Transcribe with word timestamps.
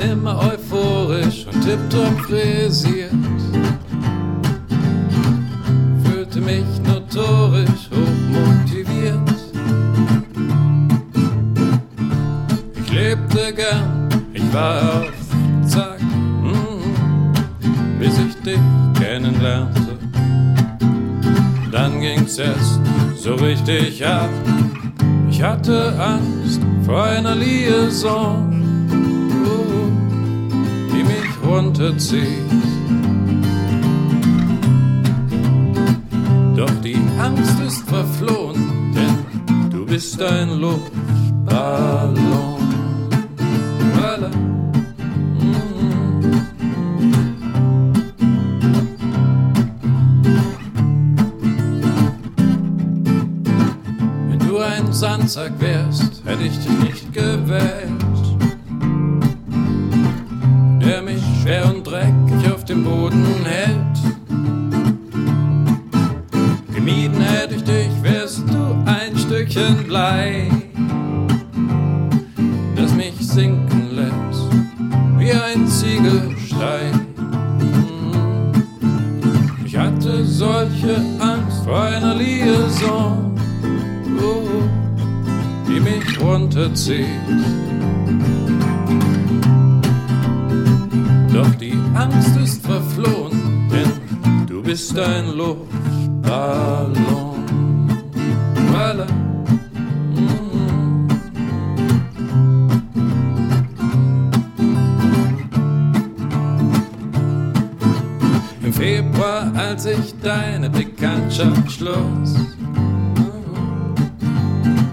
immer 0.00 0.38
euphorisch 0.38 1.46
und 1.46 1.60
tipptopp 1.62 2.20
frisiert. 2.26 3.12
Fühlte 6.04 6.40
mich 6.40 6.64
notorisch 6.86 7.88
hochmotiviert. 7.90 9.18
Ich 12.84 12.92
lebte 12.92 13.52
gern, 13.54 14.08
ich 14.32 14.52
war 14.52 15.02
auf 15.02 15.12
Zack, 15.66 16.00
mm, 16.00 17.32
bis 17.98 18.18
ich 18.18 18.34
dich 18.42 18.60
kennenlernte. 18.98 19.98
Dann 21.70 22.00
ging's 22.00 22.38
erst 22.38 22.80
so 23.16 23.34
richtig 23.34 24.04
ab. 24.04 24.30
Ich 25.30 25.42
hatte 25.42 25.94
Angst 26.00 26.60
vor 26.84 27.04
einer 27.04 27.36
Liaison, 27.36 28.57
runterzieht. 31.58 32.50
Doch 36.56 36.70
die 36.82 36.96
Angst 37.18 37.60
ist 37.66 37.88
verflohen, 37.88 38.94
denn 38.94 39.70
du 39.70 39.84
bist 39.84 40.22
ein 40.22 40.60
Luftballon. 40.60 42.14
Mm. 45.40 45.54
Wenn 54.30 54.38
du 54.38 54.58
ein 54.58 54.92
Sandsack 54.92 55.52
wärst, 55.58 56.22
hätte 56.24 56.44
ich 56.44 56.58
dich 56.58 56.78
nicht 56.78 57.12
gewählt. 57.12 58.17
Schwer 61.48 61.64
und 61.64 61.86
dreckig 61.86 62.52
auf 62.52 62.62
dem 62.66 62.84
Boden 62.84 63.24
hält. 63.42 63.96
Gemieden 66.74 67.22
hätte 67.22 67.54
ich 67.54 67.64
dich, 67.64 67.88
wärst 68.02 68.40
du 68.40 68.84
ein 68.84 69.16
Stückchen 69.16 69.86
Blei, 69.86 70.50
das 72.76 72.92
mich 72.92 73.14
sinken 73.20 73.96
lässt 73.96 74.50
wie 75.16 75.32
ein 75.32 75.66
Ziegelstein. 75.66 77.06
Ich 79.64 79.74
hatte 79.74 80.26
solche 80.26 80.96
Angst 81.18 81.64
vor 81.64 81.80
einer 81.80 82.14
Liaison, 82.14 83.34
oh, 84.20 84.44
die 85.66 85.80
mich 85.80 86.20
runterzieht. 86.20 87.06
Angst 92.10 92.36
ist 92.36 92.66
verflohen, 92.66 93.68
denn 93.70 94.46
du 94.46 94.62
bist 94.62 94.98
ein 94.98 95.36
Luftballon. 95.36 96.94
Voilà. 98.72 99.06
Mm. 100.14 101.08
Im 108.64 108.72
Februar, 108.72 109.52
als 109.54 109.84
ich 109.86 110.14
deine 110.22 110.70
Bekanntschaft 110.70 111.70
schloss, 111.70 112.34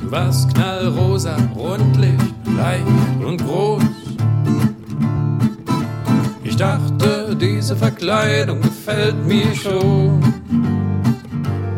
du 0.00 0.10
warst 0.10 0.52
knallrosa, 0.54 1.36
rundlich, 1.54 2.20
leicht 2.56 2.86
und 3.24 3.44
groß. 3.44 4.05
Ich 6.56 6.62
dachte, 6.62 7.36
diese 7.38 7.76
Verkleidung 7.76 8.62
gefällt 8.62 9.26
mir 9.26 9.54
schon. 9.54 10.22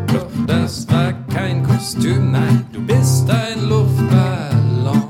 Doch 0.07 0.31
das 0.47 0.89
war 0.89 1.11
kein 1.27 1.63
Kostüm, 1.63 2.31
nein, 2.31 2.65
du 2.71 2.79
bist 2.85 3.29
ein 3.29 3.67
Luftballon. 3.67 5.03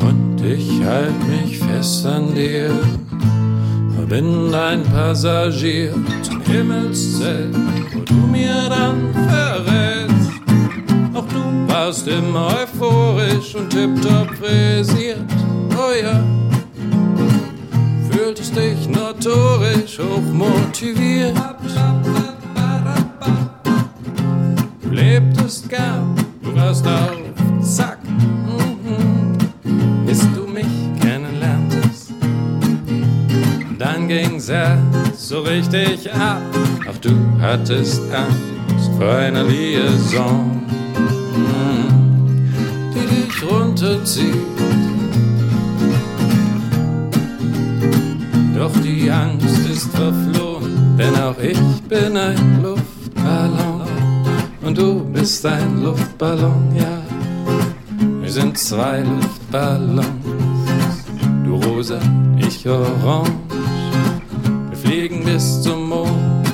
Und 0.00 0.40
ich 0.44 0.82
halt 0.84 1.14
mich 1.28 1.60
fest 1.60 2.04
an 2.06 2.34
dir, 2.34 2.72
bin 4.08 4.52
ein 4.52 4.82
Passagier 4.82 5.94
zum 6.22 6.40
Himmelszelt, 6.40 7.54
wo 7.94 8.00
du 8.00 8.14
mir 8.14 8.68
dann 8.68 9.14
verrätst. 9.28 10.32
Auch 11.14 11.26
du 11.28 11.72
warst 11.72 12.08
immer 12.08 12.48
euphorisch 12.48 13.54
und 13.54 13.70
tipptopp 13.70 14.34
frisiert, 14.34 15.20
oh 15.78 15.92
ja 16.02 16.35
fühltest 18.36 18.56
dich 18.56 18.88
notorisch 18.88 19.98
hochmotiviert. 19.98 21.34
Du 24.82 24.88
lebtest 24.90 25.68
gern, 25.68 26.14
du 26.42 26.54
warst 26.54 26.86
auf 26.86 27.16
Zack, 27.62 27.98
mhm. 28.04 29.36
bis 30.06 30.20
du 30.34 30.46
mich 30.46 30.66
kennenlerntest. 31.00 32.12
Dann 33.78 34.08
ging's 34.08 34.48
erst 34.48 35.28
so 35.28 35.40
richtig 35.40 36.12
ab, 36.12 36.42
auch 36.88 36.98
du 36.98 37.10
hattest 37.40 38.02
Angst 38.12 38.90
vor 38.98 39.12
einer 39.12 39.44
Liaison, 39.44 40.62
mhm. 41.36 42.50
die 42.94 43.16
dich 43.16 43.50
runterzieht. 43.50 44.55
Die 48.86 49.10
Angst 49.10 49.66
ist 49.68 49.90
verflohen, 49.90 50.96
denn 50.96 51.14
auch 51.16 51.38
ich 51.38 51.58
bin 51.88 52.16
ein 52.16 52.62
Luftballon 52.62 53.82
und 54.62 54.78
du 54.78 55.04
bist 55.12 55.44
ein 55.44 55.82
Luftballon, 55.82 56.72
ja. 56.76 57.02
Wir 58.20 58.30
sind 58.30 58.56
zwei 58.56 59.00
Luftballons, 59.00 60.06
du 61.44 61.56
rosa, 61.56 61.98
ich 62.38 62.68
orange. 62.68 63.32
Wir 64.70 64.78
fliegen 64.78 65.24
bis 65.24 65.62
zum 65.62 65.88
Mond, 65.88 66.46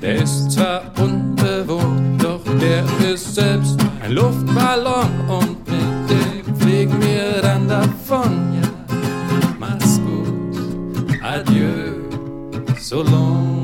der 0.00 0.22
ist 0.22 0.52
zwar 0.52 0.80
unbewohnt, 0.98 2.22
doch 2.22 2.44
der 2.60 2.84
ist 3.12 3.34
selbst 3.34 3.76
ein 4.02 4.12
Luftballon 4.12 5.10
und 5.28 5.58
mit 5.68 6.10
dem 6.10 6.56
fliegen 6.56 6.96
wir 7.02 7.45
adieu, 11.36 12.08
Solange. 12.78 13.55